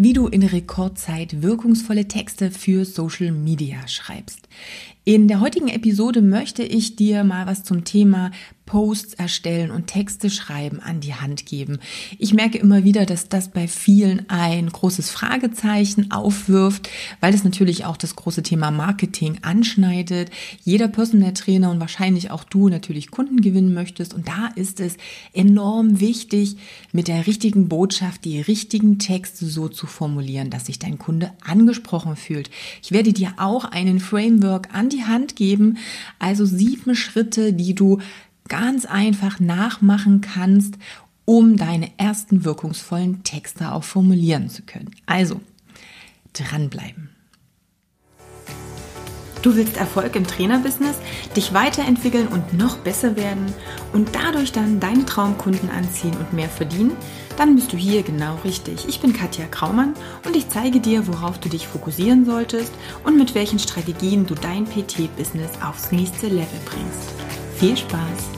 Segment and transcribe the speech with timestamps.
[0.00, 4.48] wie du in Rekordzeit wirkungsvolle Texte für Social Media schreibst.
[5.02, 8.30] In der heutigen Episode möchte ich dir mal was zum Thema
[8.68, 11.78] Posts erstellen und Texte schreiben an die Hand geben.
[12.18, 16.90] Ich merke immer wieder, dass das bei vielen ein großes Fragezeichen aufwirft,
[17.20, 20.30] weil es natürlich auch das große Thema Marketing anschneidet.
[20.64, 24.98] Jeder Personal Trainer und wahrscheinlich auch du natürlich Kunden gewinnen möchtest und da ist es
[25.32, 26.56] enorm wichtig,
[26.92, 32.16] mit der richtigen Botschaft die richtigen Texte so zu formulieren, dass sich dein Kunde angesprochen
[32.16, 32.50] fühlt.
[32.82, 35.78] Ich werde dir auch einen Framework an die Hand geben,
[36.18, 38.00] also sieben Schritte, die du
[38.48, 40.74] ganz einfach nachmachen kannst,
[41.24, 44.90] um deine ersten wirkungsvollen Texte auch formulieren zu können.
[45.06, 45.40] Also,
[46.32, 47.10] dranbleiben.
[49.42, 50.96] Du willst Erfolg im Trainerbusiness,
[51.36, 53.52] dich weiterentwickeln und noch besser werden
[53.92, 56.96] und dadurch dann deine Traumkunden anziehen und mehr verdienen?
[57.36, 58.88] Dann bist du hier genau richtig.
[58.88, 59.94] Ich bin Katja Kraumann
[60.26, 62.72] und ich zeige dir, worauf du dich fokussieren solltest
[63.04, 67.12] und mit welchen Strategien du dein PT-Business aufs nächste Level bringst.
[67.58, 68.37] Viel Spaß!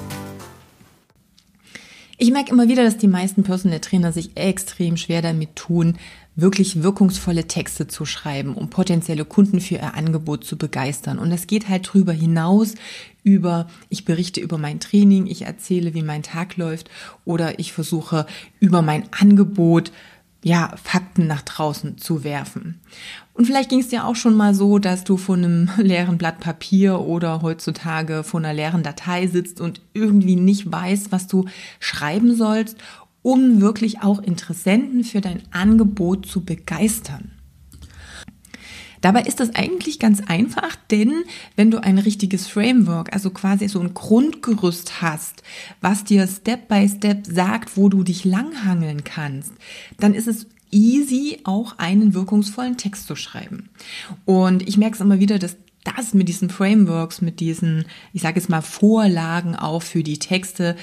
[2.23, 5.97] Ich merke immer wieder, dass die meisten Personal Trainer sich extrem schwer damit tun,
[6.37, 11.19] wirklich wirkungsvolle Texte zu schreiben, um potenzielle Kunden für ihr Angebot zu begeistern.
[11.19, 12.75] Und das geht halt drüber hinaus
[13.23, 16.91] über, ich berichte über mein Training, ich erzähle, wie mein Tag läuft
[17.25, 18.27] oder ich versuche
[18.59, 19.91] über mein Angebot
[20.43, 22.81] ja, Fakten nach draußen zu werfen.
[23.35, 26.41] Und vielleicht ging es dir auch schon mal so, dass du vor einem leeren Blatt
[26.41, 31.47] Papier oder heutzutage vor einer leeren Datei sitzt und irgendwie nicht weißt, was du
[31.79, 32.77] schreiben sollst,
[33.23, 37.33] um wirklich auch Interessenten für dein Angebot zu begeistern.
[39.01, 41.25] Dabei ist das eigentlich ganz einfach, denn
[41.57, 45.43] wenn du ein richtiges Framework, also quasi so ein Grundgerüst hast,
[45.81, 49.53] was dir Step by Step sagt, wo du dich langhangeln kannst,
[49.99, 53.71] dann ist es easy, auch einen wirkungsvollen Text zu schreiben.
[54.25, 58.39] Und ich merke es immer wieder, dass das mit diesen Frameworks, mit diesen, ich sage
[58.39, 60.77] jetzt mal, Vorlagen auch für die Texte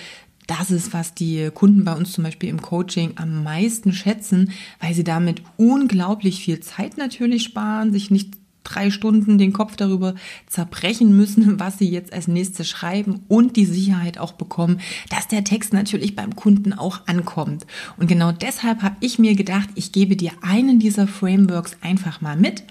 [0.47, 4.93] das ist, was die Kunden bei uns zum Beispiel im Coaching am meisten schätzen, weil
[4.93, 8.37] sie damit unglaublich viel Zeit natürlich sparen, sich nicht
[8.67, 10.15] drei Stunden den Kopf darüber
[10.47, 15.43] zerbrechen müssen, was sie jetzt als nächstes schreiben und die Sicherheit auch bekommen, dass der
[15.43, 17.65] Text natürlich beim Kunden auch ankommt.
[17.97, 22.35] Und genau deshalb habe ich mir gedacht, ich gebe dir einen dieser Frameworks einfach mal
[22.35, 22.63] mit,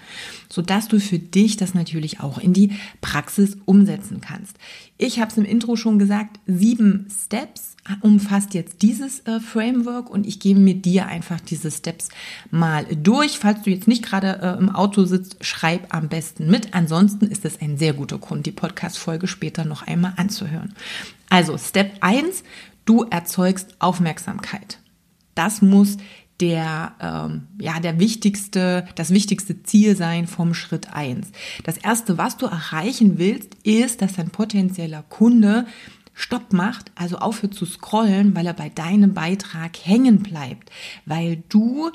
[0.49, 2.71] sodass du für dich das natürlich auch in die
[3.01, 4.57] Praxis umsetzen kannst.
[4.97, 10.25] Ich habe es im Intro schon gesagt, sieben Steps umfasst jetzt dieses äh, Framework und
[10.27, 12.09] ich gebe mit dir einfach diese Steps
[12.51, 13.39] mal durch.
[13.39, 16.73] Falls du jetzt nicht gerade äh, im Auto sitzt, schreib am besten mit.
[16.73, 20.73] Ansonsten ist es ein sehr guter Grund, die Podcast-Folge später noch einmal anzuhören.
[21.29, 22.43] Also Step 1,
[22.85, 24.79] du erzeugst Aufmerksamkeit.
[25.35, 25.97] Das muss
[26.39, 31.31] der, ähm, ja, der wichtigste, das wichtigste Ziel sein vom Schritt 1.
[31.63, 35.65] Das erste, was du erreichen willst, ist, dass dein potenzieller Kunde
[36.13, 40.71] Stopp macht, also aufhört zu scrollen, weil er bei deinem Beitrag hängen bleibt,
[41.05, 41.91] weil du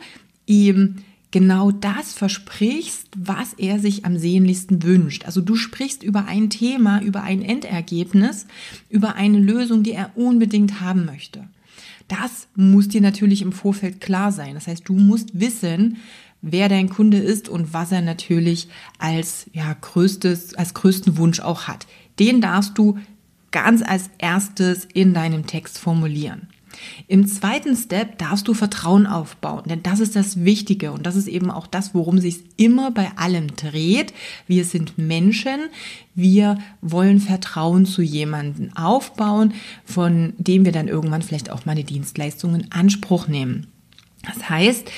[0.46, 0.98] ihm
[1.32, 5.24] genau das versprichst, was er sich am sehnlichsten wünscht.
[5.24, 8.46] Also du sprichst über ein Thema, über ein Endergebnis,
[8.88, 11.48] über eine Lösung, die er unbedingt haben möchte.
[12.08, 14.54] Das muss dir natürlich im Vorfeld klar sein.
[14.54, 15.98] Das heißt, du musst wissen,
[16.42, 18.68] wer dein Kunde ist und was er natürlich
[18.98, 21.86] als ja, größtes, als größten Wunsch auch hat.
[22.18, 22.98] Den darfst du
[23.50, 26.48] ganz als erstes in deinem Text formulieren.
[27.08, 31.28] Im zweiten Step darfst du Vertrauen aufbauen, denn das ist das Wichtige und das ist
[31.28, 34.12] eben auch das, worum sich immer bei allem dreht.
[34.46, 35.60] Wir sind Menschen,
[36.14, 41.84] wir wollen Vertrauen zu jemandem aufbauen, von dem wir dann irgendwann vielleicht auch mal die
[41.84, 43.66] Dienstleistungen in Anspruch nehmen.
[44.24, 44.90] Das heißt,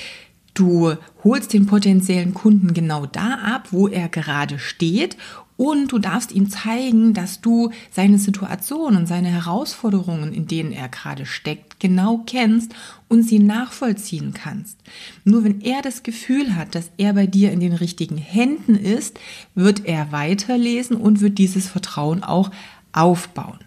[0.55, 5.17] Du holst den potenziellen Kunden genau da ab, wo er gerade steht
[5.57, 10.89] und du darfst ihm zeigen, dass du seine Situation und seine Herausforderungen, in denen er
[10.89, 12.75] gerade steckt, genau kennst
[13.09, 14.79] und sie nachvollziehen kannst.
[15.25, 19.19] Nur wenn er das Gefühl hat, dass er bei dir in den richtigen Händen ist,
[19.55, 22.51] wird er weiterlesen und wird dieses Vertrauen auch
[22.93, 23.59] aufbauen.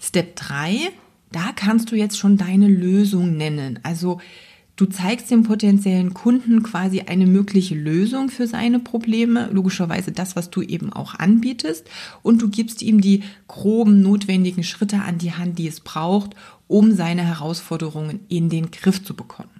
[0.00, 0.90] Step 3,
[1.32, 3.80] da kannst du jetzt schon deine Lösung nennen.
[3.82, 4.20] Also
[4.76, 10.50] Du zeigst dem potenziellen Kunden quasi eine mögliche Lösung für seine Probleme, logischerweise das, was
[10.50, 11.88] du eben auch anbietest,
[12.22, 16.34] und du gibst ihm die groben notwendigen Schritte an die Hand, die es braucht,
[16.66, 19.53] um seine Herausforderungen in den Griff zu bekommen.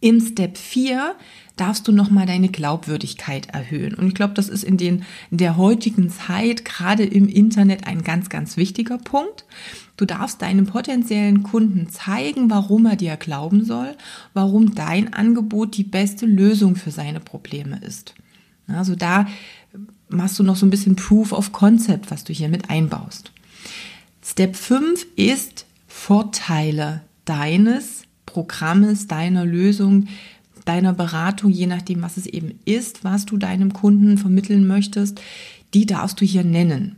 [0.00, 1.16] Im Step 4
[1.56, 3.94] darfst du nochmal deine Glaubwürdigkeit erhöhen.
[3.94, 8.04] Und ich glaube, das ist in, den, in der heutigen Zeit, gerade im Internet, ein
[8.04, 9.44] ganz, ganz wichtiger Punkt.
[9.96, 13.96] Du darfst deinem potenziellen Kunden zeigen, warum er dir glauben soll,
[14.34, 18.14] warum dein Angebot die beste Lösung für seine Probleme ist.
[18.68, 19.26] Also da
[20.08, 23.32] machst du noch so ein bisschen Proof of Concept, was du hier mit einbaust.
[24.22, 28.04] Step 5 ist Vorteile deines
[28.38, 30.06] Programmes, deiner Lösung,
[30.64, 35.20] deiner Beratung, je nachdem, was es eben ist, was du deinem Kunden vermitteln möchtest,
[35.74, 36.94] die darfst du hier nennen.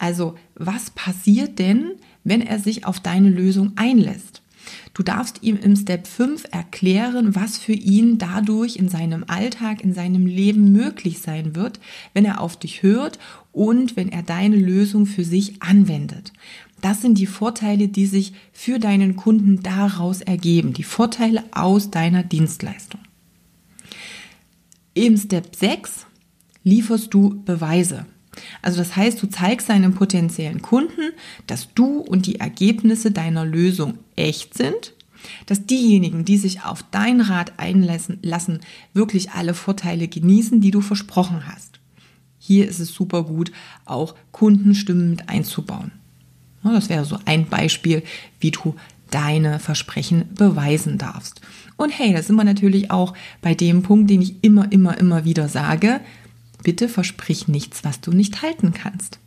[0.00, 1.92] Also, was passiert denn,
[2.24, 4.42] wenn er sich auf deine Lösung einlässt?
[4.92, 9.94] Du darfst ihm im Step 5 erklären, was für ihn dadurch in seinem Alltag, in
[9.94, 11.78] seinem Leben möglich sein wird,
[12.12, 13.20] wenn er auf dich hört
[13.52, 16.32] und wenn er deine Lösung für sich anwendet.
[16.82, 22.24] Das sind die Vorteile, die sich für deinen Kunden daraus ergeben, die Vorteile aus deiner
[22.24, 23.00] Dienstleistung.
[24.92, 26.06] Im Step 6
[26.64, 28.04] lieferst du Beweise.
[28.62, 31.12] Also das heißt, du zeigst deinem potenziellen Kunden,
[31.46, 34.94] dass du und die Ergebnisse deiner Lösung echt sind,
[35.46, 38.58] dass diejenigen, die sich auf dein Rat einlassen, lassen,
[38.92, 41.78] wirklich alle Vorteile genießen, die du versprochen hast.
[42.38, 43.52] Hier ist es super gut,
[43.84, 45.92] auch Kundenstimmen mit einzubauen.
[46.62, 48.02] Das wäre so ein Beispiel,
[48.40, 48.76] wie du
[49.10, 51.40] deine Versprechen beweisen darfst.
[51.76, 55.24] Und hey, da sind wir natürlich auch bei dem Punkt, den ich immer, immer, immer
[55.24, 56.00] wieder sage.
[56.62, 59.18] Bitte versprich nichts, was du nicht halten kannst.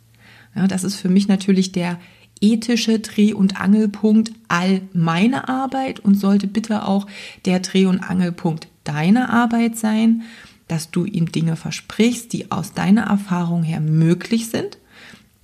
[0.54, 1.98] Ja, das ist für mich natürlich der
[2.40, 7.06] ethische Dreh- und Angelpunkt all meiner Arbeit und sollte bitte auch
[7.44, 10.22] der Dreh- und Angelpunkt deiner Arbeit sein,
[10.68, 14.78] dass du ihm Dinge versprichst, die aus deiner Erfahrung her möglich sind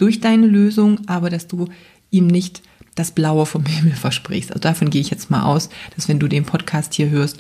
[0.02, 1.68] durch deine Lösung, aber dass du
[2.10, 2.60] ihm nicht
[2.96, 4.50] das Blaue vom Himmel versprichst.
[4.50, 7.38] Also davon gehe ich jetzt mal aus, dass wenn du den Podcast hier hörst,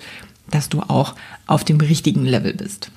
[0.48, 1.16] dass du auch
[1.48, 2.92] auf dem richtigen Level bist.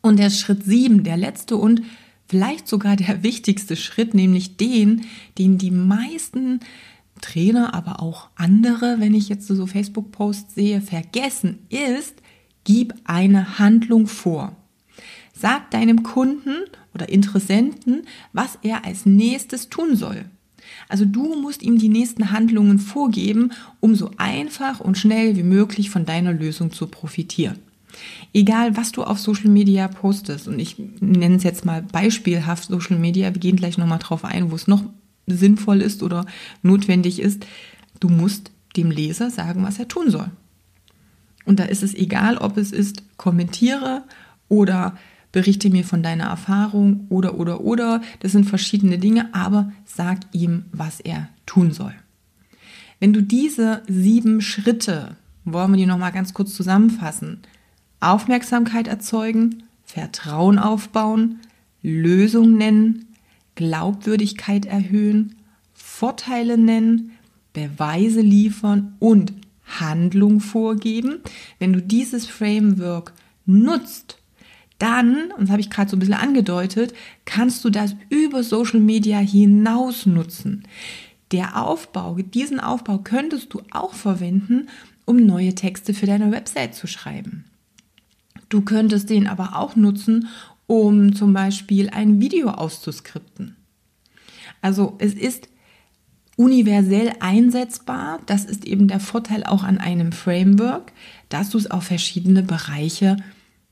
[0.00, 1.82] Und der Schritt sieben, der letzte und
[2.28, 5.06] vielleicht sogar der wichtigste Schritt, nämlich den,
[5.38, 6.60] den die meisten
[7.20, 12.14] Trainer, aber auch andere, wenn ich jetzt so Facebook-Posts sehe, vergessen, ist,
[12.62, 14.54] gib eine Handlung vor.
[15.34, 16.54] Sag deinem Kunden
[16.98, 18.02] oder Interessenten,
[18.32, 20.24] was er als nächstes tun soll.
[20.88, 25.90] Also du musst ihm die nächsten Handlungen vorgeben, um so einfach und schnell wie möglich
[25.90, 27.58] von deiner Lösung zu profitieren.
[28.34, 32.98] Egal, was du auf Social Media postest, und ich nenne es jetzt mal beispielhaft Social
[32.98, 34.82] Media, wir gehen gleich nochmal drauf ein, wo es noch
[35.26, 36.26] sinnvoll ist oder
[36.62, 37.46] notwendig ist,
[38.00, 40.30] du musst dem Leser sagen, was er tun soll.
[41.44, 44.04] Und da ist es egal, ob es ist, kommentiere
[44.48, 44.96] oder
[45.32, 48.00] berichte mir von deiner Erfahrung oder, oder, oder.
[48.20, 51.94] Das sind verschiedene Dinge, aber sag ihm, was er tun soll.
[53.00, 57.40] Wenn du diese sieben Schritte, wollen wir die nochmal ganz kurz zusammenfassen,
[58.00, 61.40] Aufmerksamkeit erzeugen, Vertrauen aufbauen,
[61.82, 63.06] Lösung nennen,
[63.54, 65.36] Glaubwürdigkeit erhöhen,
[65.72, 67.12] Vorteile nennen,
[67.52, 69.32] Beweise liefern und
[69.64, 71.20] Handlung vorgeben.
[71.58, 73.12] Wenn du dieses Framework
[73.46, 74.18] nutzt,
[74.78, 76.94] dann, und das habe ich gerade so ein bisschen angedeutet,
[77.24, 80.64] kannst du das über Social Media hinaus nutzen.
[81.32, 84.68] Der Aufbau, diesen Aufbau könntest du auch verwenden,
[85.04, 87.44] um neue Texte für deine Website zu schreiben.
[88.48, 90.28] Du könntest den aber auch nutzen,
[90.66, 93.56] um zum Beispiel ein Video auszuskripten.
[94.62, 95.48] Also es ist
[96.36, 98.20] universell einsetzbar.
[98.26, 100.92] Das ist eben der Vorteil auch an einem Framework,
[101.28, 103.16] dass du es auf verschiedene Bereiche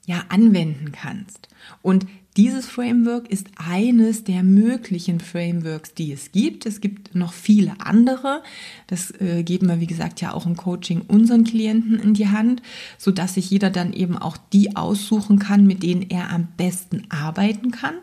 [0.06, 1.48] ja anwenden kannst.
[1.82, 6.66] Und dieses Framework ist eines der möglichen Frameworks, die es gibt.
[6.66, 8.42] Es gibt noch viele andere.
[8.88, 12.60] Das äh, geben wir, wie gesagt, ja auch im Coaching unseren Klienten in die Hand,
[12.98, 17.04] so dass sich jeder dann eben auch die aussuchen kann, mit denen er am besten
[17.08, 17.94] arbeiten kann.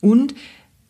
[0.00, 0.34] Und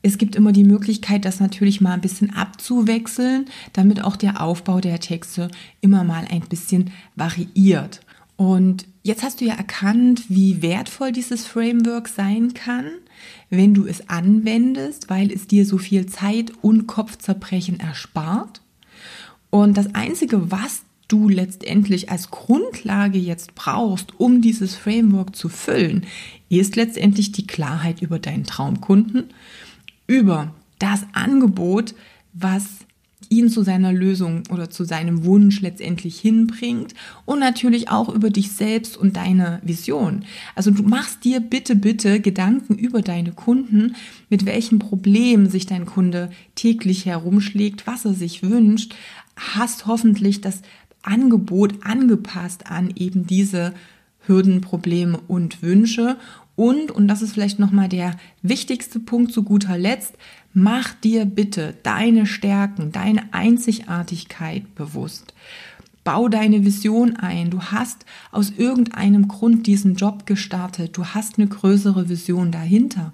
[0.02, 4.80] es gibt immer die Möglichkeit, das natürlich mal ein bisschen abzuwechseln, damit auch der Aufbau
[4.80, 5.48] der Texte
[5.80, 8.00] immer mal ein bisschen variiert.
[8.36, 12.86] Und jetzt hast du ja erkannt, wie wertvoll dieses Framework sein kann,
[13.50, 18.62] wenn du es anwendest, weil es dir so viel Zeit und Kopfzerbrechen erspart.
[19.50, 26.06] Und das Einzige, was du letztendlich als Grundlage jetzt brauchst, um dieses Framework zu füllen,
[26.48, 29.24] ist letztendlich die Klarheit über deinen Traumkunden,
[30.06, 31.94] über das Angebot,
[32.32, 32.64] was
[33.32, 38.52] ihn zu seiner Lösung oder zu seinem Wunsch letztendlich hinbringt und natürlich auch über dich
[38.52, 40.24] selbst und deine Vision.
[40.54, 43.96] Also du machst dir bitte, bitte Gedanken über deine Kunden,
[44.28, 48.94] mit welchem Problem sich dein Kunde täglich herumschlägt, was er sich wünscht,
[49.36, 50.60] hast hoffentlich das
[51.02, 53.72] Angebot angepasst an eben diese
[54.26, 56.16] Hürden, Probleme und Wünsche.
[56.54, 60.14] Und, und das ist vielleicht nochmal der wichtigste Punkt zu guter Letzt,
[60.54, 65.34] mach dir bitte deine Stärken, deine Einzigartigkeit bewusst.
[66.04, 67.50] Bau deine Vision ein.
[67.50, 70.96] Du hast aus irgendeinem Grund diesen Job gestartet.
[70.96, 73.12] Du hast eine größere Vision dahinter.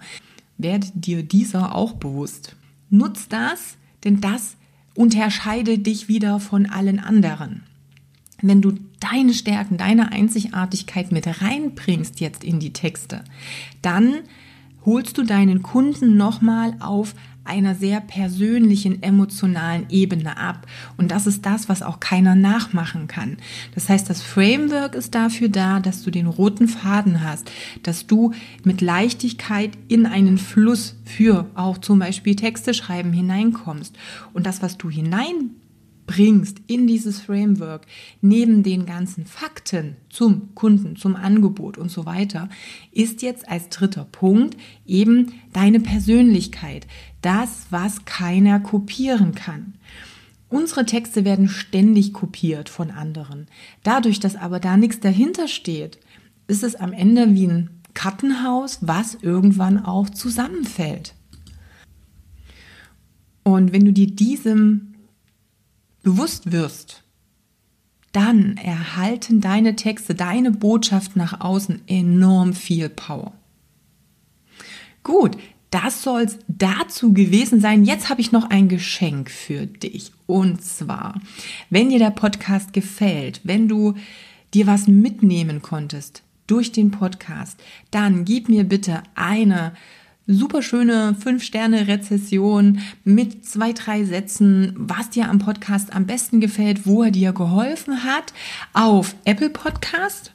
[0.56, 2.56] Werde dir dieser auch bewusst.
[2.88, 4.56] Nutz das, denn das
[4.94, 7.62] unterscheide dich wieder von allen anderen.
[8.40, 13.24] Wenn du deine Stärken, deine Einzigartigkeit mit reinbringst jetzt in die Texte,
[13.82, 14.20] dann
[14.88, 17.14] holst du deinen Kunden nochmal auf
[17.44, 20.66] einer sehr persönlichen, emotionalen Ebene ab.
[20.96, 23.36] Und das ist das, was auch keiner nachmachen kann.
[23.74, 27.50] Das heißt, das Framework ist dafür da, dass du den roten Faden hast,
[27.82, 28.32] dass du
[28.64, 33.94] mit Leichtigkeit in einen Fluss für auch zum Beispiel Texte schreiben hineinkommst.
[34.32, 35.50] Und das, was du hinein
[36.08, 37.86] bringst in dieses Framework,
[38.20, 42.48] neben den ganzen Fakten zum Kunden, zum Angebot und so weiter,
[42.90, 46.88] ist jetzt als dritter Punkt eben deine Persönlichkeit.
[47.22, 49.74] Das, was keiner kopieren kann.
[50.48, 53.46] Unsere Texte werden ständig kopiert von anderen.
[53.82, 55.98] Dadurch, dass aber da nichts dahinter steht,
[56.46, 61.14] ist es am Ende wie ein Kartenhaus, was irgendwann auch zusammenfällt.
[63.44, 64.87] Und wenn du dir diesem
[66.08, 67.02] bewusst wirst,
[68.12, 73.34] dann erhalten deine Texte, deine Botschaft nach außen enorm viel Power.
[75.02, 75.36] Gut,
[75.70, 77.84] das soll es dazu gewesen sein.
[77.84, 80.12] Jetzt habe ich noch ein Geschenk für dich.
[80.26, 81.20] Und zwar,
[81.68, 83.94] wenn dir der Podcast gefällt, wenn du
[84.54, 89.74] dir was mitnehmen konntest durch den Podcast, dann gib mir bitte eine
[90.28, 97.02] super schöne 5-Sterne-Rezession mit zwei, drei Sätzen, was dir am Podcast am besten gefällt, wo
[97.02, 98.34] er dir geholfen hat,
[98.74, 100.32] auf Apple Podcast.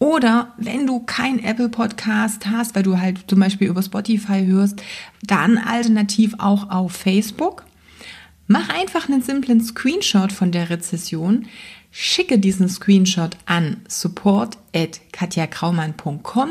[0.00, 4.82] Oder wenn du kein Apple Podcast hast, weil du halt zum Beispiel über Spotify hörst,
[5.22, 7.64] dann alternativ auch auf Facebook.
[8.48, 11.46] Mach einfach einen simplen Screenshot von der Rezession,
[11.90, 16.50] schicke diesen Screenshot an support at katjakraumann.com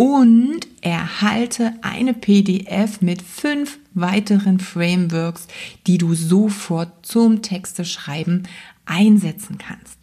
[0.00, 5.46] und erhalte eine PDF mit fünf weiteren Frameworks,
[5.86, 8.48] die du sofort zum Texteschreiben
[8.86, 9.99] einsetzen kannst.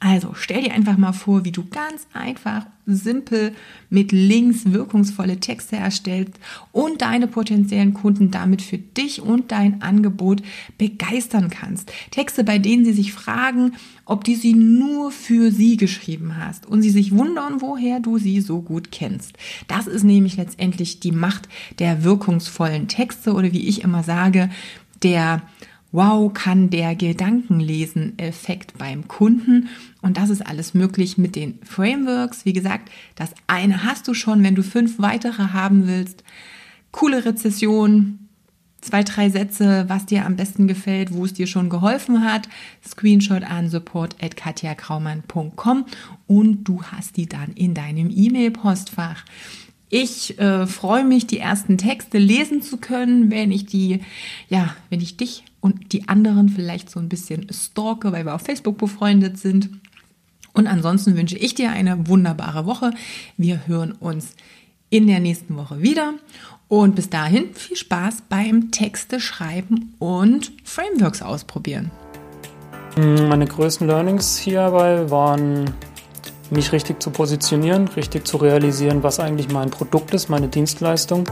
[0.00, 3.52] Also stell dir einfach mal vor, wie du ganz einfach, simpel
[3.90, 6.34] mit Links wirkungsvolle Texte erstellst
[6.70, 10.42] und deine potenziellen Kunden damit für dich und dein Angebot
[10.78, 11.92] begeistern kannst.
[12.12, 13.72] Texte, bei denen sie sich fragen,
[14.04, 18.40] ob du sie nur für sie geschrieben hast und sie sich wundern, woher du sie
[18.40, 19.36] so gut kennst.
[19.66, 21.48] Das ist nämlich letztendlich die Macht
[21.80, 24.48] der wirkungsvollen Texte oder wie ich immer sage,
[25.02, 25.42] der
[25.90, 29.68] Wow, kann der Gedankenlesen-Effekt beim Kunden.
[30.02, 32.44] Und das ist alles möglich mit den Frameworks.
[32.44, 36.24] Wie gesagt, das eine hast du schon, wenn du fünf weitere haben willst.
[36.92, 38.28] Coole Rezession,
[38.82, 42.48] zwei, drei Sätze, was dir am besten gefällt, wo es dir schon geholfen hat.
[42.86, 45.86] Screenshot an support at katjakraumann.com
[46.26, 49.24] und du hast die dann in deinem E-Mail-Postfach.
[49.90, 54.00] Ich äh, freue mich, die ersten Texte lesen zu können, wenn ich die,
[54.48, 58.42] ja, wenn ich dich und die anderen vielleicht so ein bisschen stalke, weil wir auf
[58.42, 59.70] Facebook befreundet sind.
[60.52, 62.90] Und ansonsten wünsche ich dir eine wunderbare Woche.
[63.36, 64.34] Wir hören uns
[64.90, 66.14] in der nächsten Woche wieder.
[66.68, 71.90] Und bis dahin viel Spaß beim Texte schreiben und Frameworks ausprobieren.
[72.96, 75.72] Meine größten Learnings hierbei waren
[76.50, 81.24] mich richtig zu positionieren, richtig zu realisieren, was eigentlich mein Produkt ist, meine Dienstleistung,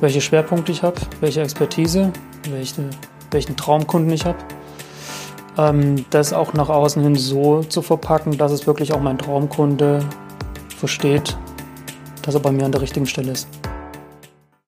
[0.00, 2.12] welche Schwerpunkte ich habe, welche Expertise,
[2.48, 2.90] welche,
[3.30, 4.38] welchen Traumkunden ich habe.
[5.58, 10.04] Ähm, das auch nach außen hin so zu verpacken, dass es wirklich auch mein Traumkunde
[10.76, 11.36] versteht,
[12.22, 13.59] dass er bei mir an der richtigen Stelle ist.